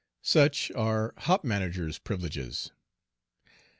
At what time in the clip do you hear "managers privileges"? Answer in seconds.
1.43-2.71